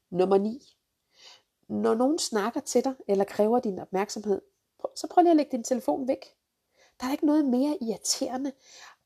Nummer 0.09 0.37
9. 0.37 0.75
Når 1.69 1.93
nogen 1.93 2.19
snakker 2.19 2.59
til 2.59 2.83
dig, 2.83 2.93
eller 3.07 3.23
kræver 3.23 3.59
din 3.59 3.79
opmærksomhed, 3.79 4.41
så 4.95 5.07
prøv 5.11 5.21
lige 5.21 5.31
at 5.31 5.37
lægge 5.37 5.51
din 5.51 5.63
telefon 5.63 6.07
væk. 6.07 6.36
Der 6.99 7.07
er 7.07 7.11
ikke 7.11 7.25
noget 7.25 7.45
mere 7.45 7.77
irriterende 7.81 8.51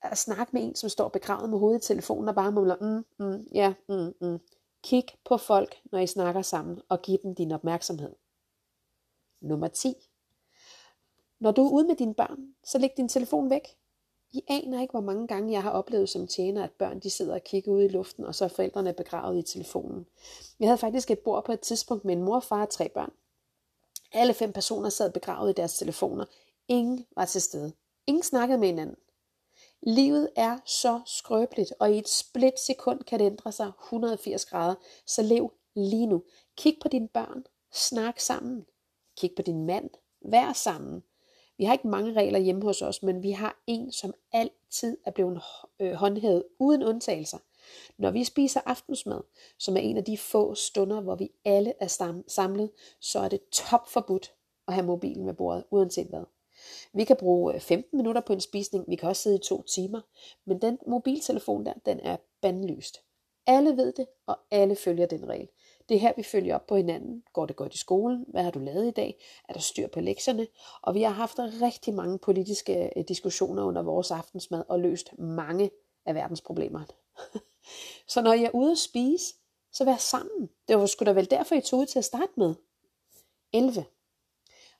at 0.01 0.17
snakke 0.17 0.49
med 0.53 0.63
en, 0.63 0.75
som 0.75 0.89
står 0.89 1.09
begravet 1.09 1.49
med 1.49 1.59
hovedet 1.59 1.83
i 1.83 1.87
telefonen 1.87 2.29
og 2.29 2.35
bare 2.35 2.51
mumler, 2.51 2.75
mm, 2.81 3.25
mm, 3.25 3.47
ja, 3.53 3.73
mm, 3.89 4.13
mm. 4.21 4.39
Kig 4.83 5.05
på 5.25 5.37
folk, 5.37 5.81
når 5.91 5.99
I 5.99 6.07
snakker 6.07 6.41
sammen, 6.41 6.81
og 6.89 7.01
giv 7.01 7.17
dem 7.23 7.35
din 7.35 7.51
opmærksomhed. 7.51 8.15
Nummer 9.41 9.67
10. 9.67 9.95
Når 11.39 11.51
du 11.51 11.65
er 11.67 11.71
ude 11.71 11.87
med 11.87 11.95
dine 11.95 12.13
børn, 12.13 12.55
så 12.63 12.77
læg 12.77 12.89
din 12.97 13.09
telefon 13.09 13.49
væk. 13.49 13.77
I 14.33 14.43
aner 14.47 14.81
ikke, 14.81 14.91
hvor 14.91 15.01
mange 15.01 15.27
gange 15.27 15.51
jeg 15.51 15.63
har 15.63 15.71
oplevet 15.71 16.09
som 16.09 16.27
tjener, 16.27 16.63
at 16.63 16.71
børn 16.71 16.99
de 16.99 17.09
sidder 17.09 17.33
og 17.33 17.43
kigger 17.43 17.71
ud 17.71 17.83
i 17.83 17.87
luften, 17.87 18.25
og 18.25 18.35
så 18.35 18.45
er 18.45 18.49
forældrene 18.49 18.93
begravet 18.93 19.37
i 19.37 19.53
telefonen. 19.53 20.05
Jeg 20.59 20.67
havde 20.67 20.77
faktisk 20.77 21.11
et 21.11 21.19
bord 21.19 21.45
på 21.45 21.51
et 21.51 21.59
tidspunkt 21.59 22.05
med 22.05 22.15
en 22.15 22.23
mor, 22.23 22.39
far 22.39 22.61
og 22.61 22.69
tre 22.69 22.89
børn. 22.89 23.11
Alle 24.11 24.33
fem 24.33 24.53
personer 24.53 24.89
sad 24.89 25.11
begravet 25.11 25.49
i 25.49 25.53
deres 25.53 25.77
telefoner. 25.77 26.25
Ingen 26.67 27.05
var 27.15 27.25
til 27.25 27.41
stede. 27.41 27.73
Ingen 28.11 28.23
snakkede 28.23 28.59
med 28.59 28.67
hinanden. 28.67 28.95
Livet 29.81 30.29
er 30.35 30.57
så 30.65 31.01
skrøbeligt, 31.05 31.73
og 31.79 31.91
i 31.91 31.97
et 31.97 32.09
split 32.09 32.59
sekund 32.59 33.03
kan 33.03 33.19
det 33.19 33.25
ændre 33.25 33.51
sig 33.51 33.71
180 33.83 34.45
grader. 34.45 34.75
Så 35.05 35.21
lev 35.21 35.53
lige 35.75 36.05
nu. 36.05 36.23
Kig 36.57 36.77
på 36.81 36.87
dine 36.87 37.07
børn. 37.07 37.43
Snak 37.71 38.19
sammen. 38.19 38.65
Kig 39.17 39.31
på 39.35 39.41
din 39.41 39.65
mand. 39.65 39.89
Vær 40.21 40.53
sammen. 40.53 41.03
Vi 41.57 41.63
har 41.63 41.73
ikke 41.73 41.87
mange 41.87 42.13
regler 42.13 42.39
hjemme 42.39 42.63
hos 42.63 42.81
os, 42.81 43.03
men 43.03 43.23
vi 43.23 43.31
har 43.31 43.63
en, 43.67 43.91
som 43.91 44.13
altid 44.31 44.97
er 45.05 45.11
blevet 45.11 45.41
øh, 45.79 45.93
håndhævet 45.93 46.43
uden 46.59 46.83
undtagelser. 46.83 47.37
Når 47.97 48.11
vi 48.11 48.23
spiser 48.23 48.61
aftensmad, 48.65 49.21
som 49.57 49.77
er 49.77 49.81
en 49.81 49.97
af 49.97 50.03
de 50.03 50.17
få 50.17 50.55
stunder, 50.55 51.01
hvor 51.01 51.15
vi 51.15 51.31
alle 51.45 51.73
er 51.79 52.21
samlet, 52.27 52.71
så 52.99 53.19
er 53.19 53.29
det 53.29 53.49
top 53.51 53.89
forbudt 53.89 54.33
at 54.67 54.73
have 54.73 54.85
mobilen 54.85 55.25
med 55.25 55.33
bordet, 55.33 55.63
uanset 55.69 56.07
hvad. 56.07 56.23
Vi 56.93 57.03
kan 57.03 57.17
bruge 57.17 57.53
øh, 57.53 57.61
15 57.61 57.97
minutter 57.97 58.21
på 58.21 58.33
en 58.33 58.41
spisning, 58.41 58.85
vi 58.87 58.95
kan 58.95 59.09
også 59.09 59.21
sidde 59.21 59.35
i 59.35 59.39
to 59.39 59.61
timer, 59.61 60.01
men 60.45 60.61
den 60.61 60.77
mobiltelefon 60.87 61.65
der, 61.65 61.73
den 61.85 61.99
er 61.99 62.17
bandlyst. 62.41 63.01
Alle 63.47 63.77
ved 63.77 63.93
det, 63.93 64.07
og 64.27 64.39
alle 64.51 64.75
følger 64.75 65.05
den 65.05 65.29
regel. 65.29 65.47
Det 65.89 65.95
er 65.95 65.99
her, 65.99 66.13
vi 66.17 66.23
følger 66.23 66.55
op 66.55 66.67
på 66.67 66.75
hinanden. 66.75 67.23
Går 67.33 67.45
det 67.45 67.55
godt 67.55 67.73
i 67.73 67.77
skolen? 67.77 68.25
Hvad 68.27 68.43
har 68.43 68.51
du 68.51 68.59
lavet 68.59 68.87
i 68.87 68.91
dag? 68.91 69.21
Er 69.49 69.53
der 69.53 69.59
styr 69.59 69.87
på 69.87 69.99
lektierne? 69.99 70.47
Og 70.81 70.95
vi 70.95 71.01
har 71.01 71.11
haft 71.11 71.39
rigtig 71.39 71.93
mange 71.93 72.19
politiske 72.19 72.91
øh, 72.97 73.03
diskussioner 73.07 73.63
under 73.63 73.81
vores 73.81 74.11
aftensmad 74.11 74.63
og 74.69 74.79
løst 74.79 75.19
mange 75.19 75.71
af 76.05 76.15
verdens 76.15 76.41
problemer. 76.41 76.83
så 78.13 78.21
når 78.21 78.33
jeg 78.33 78.43
er 78.43 78.55
ude 78.55 78.71
at 78.71 78.77
spise, 78.77 79.33
så 79.71 79.85
vær 79.85 79.97
sammen. 79.97 80.49
Det 80.67 80.77
var 80.77 80.85
sgu 80.85 81.05
da 81.05 81.11
vel 81.11 81.31
derfor, 81.31 81.55
I 81.55 81.61
tog 81.61 81.79
ud 81.79 81.85
til 81.85 81.99
at 81.99 82.05
starte 82.05 82.31
med. 82.37 82.55
11. 83.53 83.85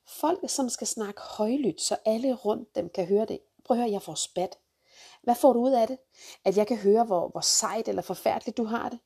Folk, 0.08 0.50
som 0.50 0.70
skal 0.70 0.88
snakke 0.88 1.22
højlydt, 1.22 1.82
så 1.82 1.98
alle 2.06 2.34
rundt 2.34 2.76
dem 2.76 2.90
kan 2.90 3.06
høre 3.06 3.26
det. 3.26 3.40
Prøv 3.66 3.78
at 3.78 3.84
høre, 3.84 3.92
jeg 3.92 4.02
får 4.02 4.16
spat. 4.16 4.58
Hvad 5.24 5.36
får 5.36 5.54
du 5.54 5.60
ud 5.60 5.72
af 5.72 5.88
det? 5.88 5.98
At 6.46 6.58
jeg 6.58 6.68
kan 6.68 6.78
høre, 6.78 7.04
hvor, 7.06 7.28
hvor 7.28 7.42
sejt 7.42 7.88
eller 7.88 8.02
forfærdeligt 8.02 8.58
du 8.58 8.64
har 8.64 8.90
det? 8.90 9.00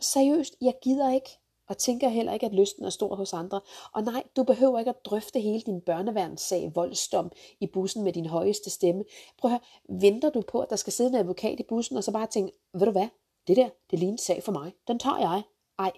Seriøst, 0.00 0.56
jeg 0.60 0.74
gider 0.82 1.14
ikke, 1.14 1.30
og 1.68 1.78
tænker 1.78 2.08
heller 2.08 2.32
ikke, 2.32 2.46
at 2.46 2.54
lysten 2.54 2.84
er 2.84 2.90
stor 2.90 3.16
hos 3.16 3.32
andre. 3.32 3.60
Og 3.92 4.02
nej, 4.02 4.24
du 4.36 4.44
behøver 4.44 4.78
ikke 4.78 4.88
at 4.88 5.04
drøfte 5.04 5.40
hele 5.40 5.62
din 5.62 5.80
børneværnssag 5.80 6.72
voldsdom 6.74 7.32
i 7.60 7.66
bussen 7.66 8.04
med 8.04 8.12
din 8.12 8.26
højeste 8.26 8.70
stemme. 8.70 9.04
Prøv 9.38 9.50
at 9.50 9.52
høre, 9.52 10.00
venter 10.00 10.30
du 10.30 10.42
på, 10.48 10.60
at 10.60 10.70
der 10.70 10.76
skal 10.76 10.92
sidde 10.92 11.10
en 11.10 11.16
advokat 11.16 11.60
i 11.60 11.62
bussen, 11.68 11.96
og 11.96 12.04
så 12.04 12.12
bare 12.12 12.26
tænke, 12.26 12.52
ved 12.72 12.86
du 12.86 12.92
hvad, 12.92 13.08
det 13.46 13.56
der, 13.56 13.70
det 13.90 13.98
ligner 13.98 14.12
en 14.12 14.18
sag 14.18 14.42
for 14.42 14.52
mig. 14.52 14.72
Den 14.88 14.98
tager 14.98 15.18
jeg. 15.18 15.42
Ej, 15.78 15.92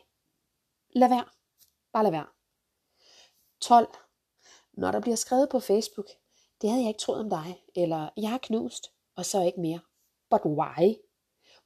lad 0.95 1.09
være. 1.09 1.25
Bare 1.93 2.03
lad 2.03 2.11
være. 2.11 2.27
12. 3.61 3.89
Når 4.73 4.91
der 4.91 5.01
bliver 5.01 5.17
skrevet 5.17 5.49
på 5.49 5.61
Facebook, 5.61 6.07
det 6.61 6.71
havde 6.71 6.83
jeg 6.83 6.89
ikke 6.89 7.01
troet 7.01 7.21
om 7.21 7.31
dig, 7.31 7.63
eller 7.77 8.09
jeg 8.17 8.33
er 8.33 8.39
knust, 8.39 8.91
og 9.17 9.25
så 9.25 9.43
ikke 9.43 9.61
mere. 9.61 9.81
But 10.31 10.41
why? 10.45 10.95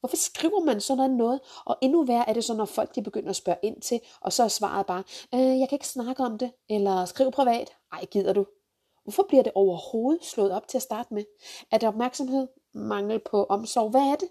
Hvorfor 0.01 0.17
skriver 0.17 0.65
man 0.65 0.81
sådan 0.81 1.11
noget? 1.11 1.41
Og 1.65 1.77
endnu 1.83 2.05
værre 2.05 2.29
er 2.29 2.33
det 2.33 2.45
så, 2.45 2.55
når 2.55 2.65
folk 2.65 2.95
de 2.95 3.03
begynder 3.03 3.31
at 3.31 3.37
spørge 3.37 3.59
ind 3.63 3.81
til, 3.81 4.01
og 4.21 4.33
så 4.33 4.45
er 4.45 4.49
svaret 4.49 4.87
bare, 4.87 5.05
øh, 5.35 5.61
jeg 5.61 5.69
kan 5.69 5.77
ikke 5.77 5.89
snakke 5.89 6.23
om 6.23 6.39
det, 6.39 6.53
eller 6.69 7.05
skriv 7.05 7.31
privat. 7.31 7.73
Ej, 7.93 8.05
gider 8.05 8.33
du? 8.33 8.47
Hvorfor 9.03 9.25
bliver 9.29 9.43
det 9.43 9.53
overhovedet 9.55 10.25
slået 10.25 10.53
op 10.53 10.69
til 10.69 10.79
at 10.79 10.83
starte 10.83 11.15
med? 11.15 11.25
Er 11.71 11.79
det 11.79 11.89
opmærksomhed? 11.89 12.49
Mangel 12.75 13.21
på 13.31 13.45
omsorg? 13.45 13.91
Hvad 13.91 14.01
er 14.01 14.17
det? 14.17 14.29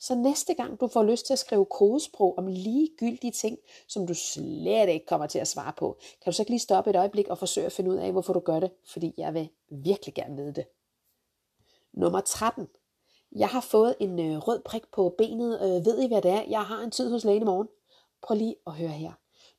Så 0.00 0.14
næste 0.14 0.54
gang 0.54 0.80
du 0.80 0.88
får 0.88 1.02
lyst 1.02 1.26
til 1.26 1.32
at 1.32 1.38
skrive 1.38 1.66
kodesprog 1.66 2.38
om 2.38 2.46
ligegyldige 2.46 3.32
ting, 3.32 3.58
som 3.88 4.06
du 4.06 4.14
slet 4.14 4.88
ikke 4.88 5.06
kommer 5.06 5.26
til 5.26 5.38
at 5.38 5.48
svare 5.48 5.72
på, 5.76 5.98
kan 6.00 6.30
du 6.30 6.36
så 6.36 6.42
ikke 6.42 6.50
lige 6.50 6.60
stoppe 6.60 6.90
et 6.90 6.96
øjeblik 6.96 7.28
og 7.28 7.38
forsøge 7.38 7.66
at 7.66 7.72
finde 7.72 7.90
ud 7.90 7.96
af, 7.96 8.12
hvorfor 8.12 8.32
du 8.32 8.40
gør 8.40 8.60
det? 8.60 8.70
Fordi 8.92 9.14
jeg 9.16 9.34
vil 9.34 9.48
virkelig 9.70 10.14
gerne 10.14 10.36
vide 10.36 10.52
det. 10.52 10.64
Nummer 11.92 12.20
13. 12.20 12.68
Jeg 13.36 13.48
har 13.48 13.60
fået 13.60 13.94
en 14.00 14.18
øh, 14.18 14.38
rød 14.38 14.62
prik 14.64 14.82
på 14.92 15.14
benet. 15.18 15.60
Øh, 15.62 15.84
ved 15.86 16.02
I, 16.02 16.08
hvad 16.08 16.22
det 16.22 16.30
er? 16.30 16.42
Jeg 16.48 16.62
har 16.62 16.82
en 16.82 16.90
tid 16.90 17.10
hos 17.10 17.24
lægen 17.24 17.42
i 17.42 17.44
morgen. 17.44 17.68
Prøv 18.22 18.36
lige 18.36 18.56
at 18.66 18.72
høre 18.72 18.88
her. 18.88 19.12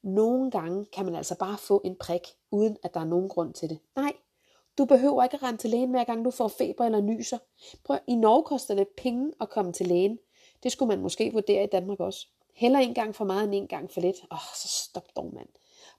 Nogle 0.04 0.52
gange 0.52 0.86
kan 0.86 1.06
man 1.06 1.16
altså 1.16 1.38
bare 1.38 1.58
få 1.58 1.82
en 1.86 1.96
prik, 1.96 2.22
uden 2.52 2.78
at 2.84 2.94
der 2.94 3.00
er 3.00 3.06
nogen 3.06 3.30
grund 3.30 3.54
til 3.54 3.70
det. 3.70 3.80
Nej, 3.96 4.14
du 4.78 4.86
behøver 4.86 5.24
ikke 5.24 5.36
at 5.36 5.44
rende 5.44 5.62
til 5.62 5.70
lægen 5.70 5.90
hver 5.90 6.04
gang 6.04 6.26
du 6.26 6.32
får 6.32 6.48
feber 6.48 6.86
eller 6.86 7.02
nyser. 7.02 7.38
Prøv, 7.84 7.98
i 8.08 8.16
Norge 8.16 8.44
koster 8.44 8.76
det 8.76 8.88
penge 8.98 9.34
at 9.42 9.50
komme 9.50 9.74
til 9.74 9.88
lægen. 9.88 10.20
Det 10.64 10.72
skulle 10.72 10.90
man 10.90 11.02
måske 11.02 11.34
vurdere 11.34 11.64
i 11.64 11.68
Danmark 11.68 12.00
også. 12.00 12.28
Heller 12.54 12.80
en 12.80 12.94
gang 12.94 13.16
for 13.16 13.26
meget 13.26 13.44
end 13.44 13.56
en 13.56 13.68
gang 13.68 13.92
for 13.92 14.02
lidt. 14.02 14.18
Åh, 14.32 14.38
oh, 14.38 14.56
så 14.56 14.68
stop 14.68 15.16
dog, 15.16 15.34
mand. 15.34 15.50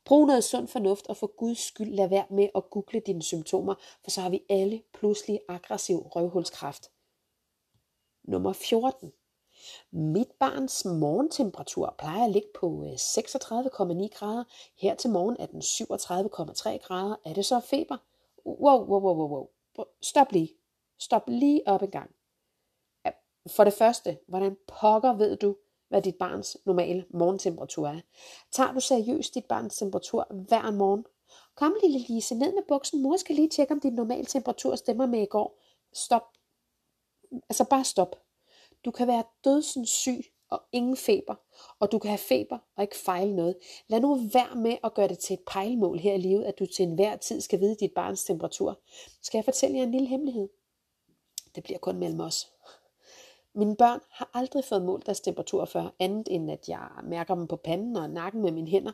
Brug 0.04 0.26
noget 0.26 0.45
sund 0.45 0.69
fornuft, 0.69 1.07
og 1.07 1.16
for 1.16 1.26
Guds 1.37 1.59
skyld 1.59 1.95
lad 1.95 2.09
være 2.09 2.26
med 2.31 2.49
at 2.54 2.71
google 2.71 3.00
dine 3.00 3.23
symptomer, 3.23 3.75
for 4.04 4.11
så 4.11 4.21
har 4.21 4.31
vi 4.31 4.42
alle 4.49 4.83
pludselig 4.95 5.40
aggressiv 5.49 5.99
røvhulskræft. 5.99 6.90
Nummer 8.25 8.52
14. 8.52 9.12
Mit 9.90 10.28
barns 10.40 10.85
morgentemperatur 10.85 11.95
plejer 11.99 12.25
at 12.25 12.31
ligge 12.31 12.49
på 12.54 12.85
øh, 12.85 12.92
36,9 12.92 14.19
grader. 14.19 14.45
Her 14.76 14.95
til 14.95 15.11
morgen 15.11 15.37
er 15.38 15.47
den 15.47 15.61
37,3 15.61 16.87
grader. 16.87 17.16
Er 17.25 17.33
det 17.33 17.47
så 17.47 17.61
feber? 17.61 17.97
Wow, 18.47 18.85
wow, 18.85 19.00
wow, 19.00 19.14
wow, 19.16 19.28
wow. 19.28 19.87
Stop 20.02 20.33
lige. 20.33 20.50
Stop 20.99 21.23
lige 21.28 21.62
op 21.66 21.83
en 21.83 21.90
gang. 21.90 22.11
For 23.46 23.64
det 23.64 23.72
første, 23.72 24.18
hvordan 24.28 24.56
pokker 24.66 25.12
ved 25.12 25.37
du, 25.37 25.56
hvad 25.88 26.02
dit 26.02 26.16
barns 26.16 26.56
normale 26.64 27.04
morgentemperatur 27.11 27.88
er? 27.88 28.00
Tager 28.52 28.72
du 28.72 28.80
seriøst 28.80 29.34
dit 29.34 29.44
barns 29.44 29.76
temperatur 29.76 30.26
hver 30.30 30.70
morgen? 30.70 31.06
Kom 31.54 31.75
lille 31.82 31.99
Lise, 31.99 32.34
ned 32.34 32.54
med 32.54 32.62
buksen. 32.68 33.02
Mor 33.02 33.16
skal 33.16 33.37
lige 33.37 33.49
tjekke, 33.49 33.75
om 33.75 33.80
din 33.80 33.92
normale 33.92 34.25
temperatur 34.25 34.76
stemmer 34.76 35.06
med 35.06 35.22
i 35.22 35.26
går. 35.26 35.58
Stop. 35.92 36.22
Altså 37.32 37.64
bare 37.64 37.84
stop. 37.84 38.16
Du 38.84 38.90
kan 38.90 39.06
være 39.06 39.25
dødsens 39.44 39.88
syg 39.88 40.25
og 40.50 40.62
ingen 40.72 40.96
feber, 40.96 41.34
og 41.78 41.92
du 41.92 41.99
kan 41.99 42.08
have 42.08 42.18
feber 42.18 42.58
og 42.76 42.82
ikke 42.82 42.96
fejle 42.96 43.37
noget. 43.37 43.56
Lad 43.88 44.00
nu 44.00 44.14
være 44.14 44.56
med 44.56 44.76
at 44.84 44.94
gøre 44.94 45.08
det 45.08 45.18
til 45.18 45.34
et 45.34 45.40
pejlmål 45.46 45.99
her 45.99 46.14
i 46.14 46.18
livet, 46.18 46.44
at 46.44 46.58
du 46.58 46.66
til 46.66 46.82
enhver 46.82 47.16
tid 47.16 47.40
skal 47.40 47.61
vide 47.61 47.76
dit 47.80 47.92
barns 47.94 48.25
temperatur. 48.25 48.80
Skal 49.22 49.38
jeg 49.38 49.44
fortælle 49.44 49.76
jer 49.76 49.82
en 49.82 49.92
lille 49.92 50.08
hemmelighed? 50.08 50.49
Det 51.54 51.62
bliver 51.62 51.78
kun 51.78 51.96
mellem 51.96 52.20
os. 52.20 52.52
Mine 53.54 53.76
børn 53.76 54.00
har 54.11 54.30
aldrig 54.35 54.64
fået 54.64 54.82
målt 54.82 55.06
deres 55.06 55.21
temperatur 55.21 55.64
før, 55.64 55.94
andet 55.99 56.28
end 56.30 56.50
at 56.50 56.68
jeg 56.68 56.88
mærker 57.04 57.35
dem 57.35 57.47
på 57.47 57.56
panden 57.56 57.97
og 57.97 58.11
nakken 58.11 58.42
med 58.42 58.52
mine 58.52 58.68
hænder. 58.68 58.92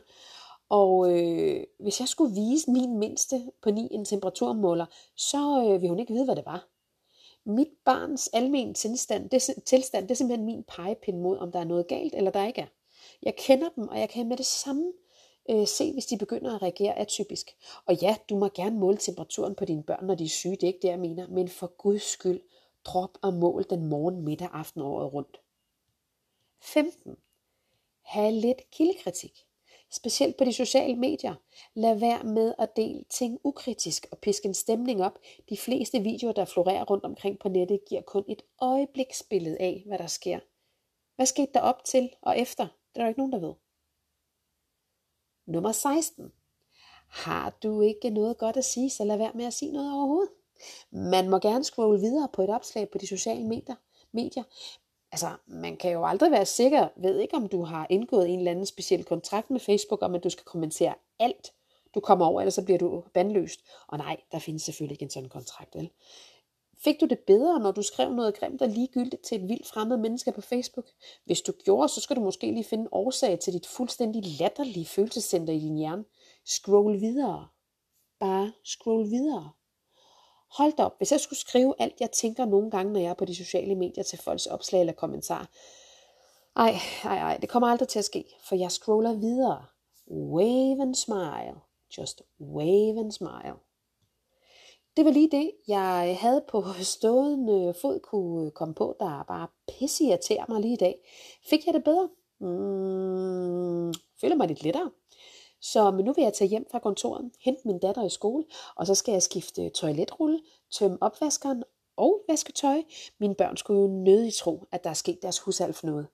Og 0.69 1.11
øh, 1.11 1.63
hvis 1.79 1.99
jeg 1.99 2.07
skulle 2.07 2.35
vise 2.35 2.71
min 2.71 2.97
mindste 2.97 3.41
på 3.61 3.71
ni 3.71 3.87
en 3.91 4.05
temperaturmåler, 4.05 4.85
så 5.15 5.63
øh, 5.63 5.71
ville 5.71 5.89
hun 5.89 5.99
ikke 5.99 6.13
vide, 6.13 6.25
hvad 6.25 6.35
det 6.35 6.45
var. 6.45 6.67
Mit 7.45 7.67
barns 7.85 8.27
almen 8.27 8.73
tilstand, 8.73 9.29
det, 9.29 9.49
tilstand, 9.65 10.03
det 10.07 10.11
er 10.11 10.15
simpelthen 10.15 10.45
min 10.45 10.63
pegepind 10.63 11.19
mod, 11.19 11.37
om 11.37 11.51
der 11.51 11.59
er 11.59 11.63
noget 11.63 11.87
galt, 11.87 12.15
eller 12.15 12.31
der 12.31 12.47
ikke 12.47 12.61
er. 12.61 12.67
Jeg 13.23 13.35
kender 13.35 13.69
dem, 13.75 13.87
og 13.87 13.99
jeg 13.99 14.09
kan 14.09 14.27
med 14.27 14.37
det 14.37 14.45
samme 14.45 14.93
øh, 15.49 15.67
se, 15.67 15.93
hvis 15.93 16.05
de 16.05 16.17
begynder 16.17 16.55
at 16.55 16.61
reagere 16.61 16.99
atypisk. 16.99 17.55
Og 17.85 17.95
ja, 17.95 18.15
du 18.29 18.37
må 18.37 18.49
gerne 18.55 18.79
måle 18.79 18.97
temperaturen 18.97 19.55
på 19.55 19.65
dine 19.65 19.83
børn, 19.83 20.05
når 20.05 20.15
de 20.15 20.23
er 20.23 20.29
syge, 20.29 20.55
det 20.55 20.63
er 20.63 20.67
ikke 20.67 20.81
det, 20.81 20.87
jeg 20.87 20.99
mener, 20.99 21.27
men 21.27 21.49
for 21.49 21.67
guds 21.77 22.03
skyld, 22.03 22.41
drop 22.85 23.17
og 23.21 23.33
mål 23.33 23.65
den 23.69 23.85
morgen, 23.85 24.21
middag, 24.21 24.49
aften 24.53 24.81
året 24.81 25.13
rundt. 25.13 25.41
15. 26.61 27.17
Ha' 28.01 28.29
lidt 28.29 28.61
kildekritik. 28.71 29.45
Specielt 29.91 30.37
på 30.37 30.43
de 30.43 30.53
sociale 30.53 30.95
medier. 30.95 31.35
Lad 31.73 31.99
være 31.99 32.23
med 32.23 32.53
at 32.57 32.75
dele 32.75 33.03
ting 33.09 33.39
ukritisk 33.43 34.07
og 34.11 34.17
piske 34.17 34.47
en 34.47 34.53
stemning 34.53 35.03
op. 35.03 35.19
De 35.49 35.57
fleste 35.57 35.99
videoer, 35.99 36.33
der 36.33 36.45
florerer 36.45 36.85
rundt 36.85 37.03
omkring 37.03 37.39
på 37.39 37.49
nettet, 37.49 37.79
giver 37.89 38.01
kun 38.01 38.23
et 38.27 38.41
øjebliksbillede 38.61 39.57
af, 39.59 39.83
hvad 39.87 39.97
der 39.97 40.07
sker. 40.07 40.39
Hvad 41.15 41.25
skete 41.25 41.51
der 41.53 41.61
op 41.61 41.83
til 41.83 42.09
og 42.21 42.39
efter? 42.39 42.63
Det 42.63 42.99
er 42.99 43.01
der 43.01 43.07
ikke 43.07 43.19
nogen, 43.19 43.33
der 43.33 43.39
ved. 43.39 43.53
Nummer 45.45 45.71
16. 45.71 46.31
Har 47.09 47.57
du 47.63 47.81
ikke 47.81 48.09
noget 48.09 48.37
godt 48.37 48.57
at 48.57 48.65
sige, 48.65 48.89
så 48.89 49.03
lad 49.03 49.17
være 49.17 49.31
med 49.35 49.45
at 49.45 49.53
sige 49.53 49.71
noget 49.71 49.93
overhovedet. 49.93 50.31
Man 50.91 51.29
må 51.29 51.39
gerne 51.39 51.63
scrolle 51.63 51.99
videre 51.99 52.29
på 52.33 52.41
et 52.41 52.49
opslag 52.49 52.89
på 52.89 52.97
de 52.97 53.07
sociale 53.07 53.47
medier. 53.47 53.75
medier. 54.11 54.43
Altså, 55.11 55.29
man 55.47 55.77
kan 55.77 55.91
jo 55.91 56.05
aldrig 56.05 56.31
være 56.31 56.45
sikker, 56.45 56.87
ved 56.97 57.19
ikke 57.19 57.35
om 57.35 57.47
du 57.47 57.63
har 57.63 57.87
indgået 57.89 58.29
en 58.29 58.39
eller 58.39 58.51
anden 58.51 58.65
speciel 58.65 59.03
kontrakt 59.03 59.49
med 59.49 59.59
Facebook 59.59 60.01
om, 60.01 60.15
at 60.15 60.23
du 60.23 60.29
skal 60.29 60.45
kommentere 60.45 60.93
alt, 61.19 61.53
du 61.95 61.99
kommer 61.99 62.25
over, 62.25 62.41
ellers 62.41 62.53
så 62.53 62.65
bliver 62.65 62.77
du 62.77 63.03
bandløst. 63.13 63.59
Og 63.87 63.97
nej, 63.97 64.17
der 64.31 64.39
findes 64.39 64.63
selvfølgelig 64.63 64.95
ikke 64.95 65.03
en 65.03 65.09
sådan 65.09 65.29
kontrakt, 65.29 65.75
vel? 65.75 65.89
Fik 66.83 66.95
du 67.01 67.05
det 67.05 67.19
bedre, 67.19 67.59
når 67.59 67.71
du 67.71 67.81
skrev 67.81 68.13
noget 68.13 68.37
grimt 68.39 68.61
og 68.61 68.69
ligegyldigt 68.69 69.21
til 69.21 69.41
et 69.41 69.49
vildt 69.49 69.67
fremmed 69.67 69.97
menneske 69.97 70.31
på 70.31 70.41
Facebook? 70.41 70.85
Hvis 71.25 71.41
du 71.41 71.51
gjorde, 71.65 71.89
så 71.89 72.01
skal 72.01 72.15
du 72.15 72.21
måske 72.21 72.51
lige 72.51 72.63
finde 72.63 72.89
årsag 72.91 73.39
til 73.39 73.53
dit 73.53 73.67
fuldstændig 73.67 74.23
latterlige 74.39 74.85
følelsescenter 74.85 75.53
i 75.53 75.59
din 75.59 75.77
hjerne. 75.77 76.05
Scroll 76.45 76.99
videre. 76.99 77.47
Bare 78.19 78.51
scroll 78.63 79.09
videre. 79.09 79.51
Hold 80.57 80.73
da 80.77 80.83
op, 80.83 80.97
hvis 80.97 81.11
jeg 81.11 81.19
skulle 81.19 81.39
skrive 81.39 81.73
alt, 81.79 81.95
jeg 81.99 82.11
tænker 82.11 82.45
nogle 82.45 82.71
gange, 82.71 82.93
når 82.93 82.99
jeg 82.99 83.09
er 83.09 83.13
på 83.13 83.25
de 83.25 83.35
sociale 83.35 83.75
medier 83.75 84.03
til 84.03 84.19
folks 84.19 84.45
opslag 84.45 84.79
eller 84.79 84.93
kommentarer. 84.93 85.45
Ej, 86.55 86.75
ej, 87.03 87.17
ej, 87.17 87.37
det 87.37 87.49
kommer 87.49 87.67
aldrig 87.67 87.87
til 87.87 87.99
at 87.99 88.05
ske, 88.05 88.25
for 88.43 88.55
jeg 88.55 88.71
scroller 88.71 89.13
videre. 89.13 89.65
Wave 90.11 90.81
and 90.81 90.95
smile. 90.95 91.55
Just 91.97 92.21
wave 92.41 92.99
and 92.99 93.11
smile. 93.11 93.55
Det 94.97 95.05
var 95.05 95.11
lige 95.11 95.31
det, 95.31 95.51
jeg 95.67 96.17
havde 96.21 96.43
på 96.47 96.63
stående 96.81 97.73
fod 97.81 97.99
kunne 97.99 98.51
komme 98.51 98.73
på, 98.73 98.95
der 98.99 99.23
bare 99.23 99.47
pisse 99.67 100.03
irriterer 100.03 100.45
mig 100.49 100.61
lige 100.61 100.73
i 100.73 100.77
dag. 100.77 100.95
Fik 101.49 101.65
jeg 101.65 101.73
det 101.73 101.83
bedre? 101.83 102.09
Mm, 102.39 103.93
føler 104.21 104.35
mig 104.35 104.47
lidt 104.47 104.63
lettere. 104.63 104.91
Så 105.61 105.91
men 105.91 106.05
nu 106.05 106.13
vil 106.13 106.21
jeg 106.23 106.33
tage 106.33 106.47
hjem 106.47 106.65
fra 106.71 106.79
kontoret, 106.79 107.31
hente 107.39 107.61
min 107.65 107.79
datter 107.79 108.05
i 108.05 108.09
skole, 108.09 108.45
og 108.75 108.87
så 108.87 108.95
skal 108.95 109.11
jeg 109.11 109.23
skifte 109.23 109.69
toiletrulle, 109.69 110.39
tømme 110.71 110.97
opvaskeren 111.01 111.63
og 111.97 112.21
vaske 112.29 112.51
tøj. 112.51 112.83
Mine 113.19 113.35
børn 113.35 113.57
skulle 113.57 113.81
jo 113.81 113.87
nødig 113.87 114.33
tro, 114.33 114.67
at 114.71 114.83
der 114.83 114.89
er 114.89 114.93
sket 114.93 115.19
deres 115.21 115.39
husalf 115.39 115.83
noget. 115.83 116.07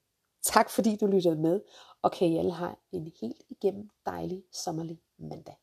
Tak 0.44 0.70
fordi 0.70 0.96
du 0.96 1.06
lyttede 1.06 1.36
med, 1.36 1.62
og 2.02 2.12
kan 2.12 2.28
I 2.28 2.38
alle 2.38 2.52
have 2.52 2.75
en 2.92 3.12
helt 3.22 3.44
igennem 3.50 3.90
dejlig 4.06 4.44
sommerlig 4.52 5.00
mandag. 5.18 5.56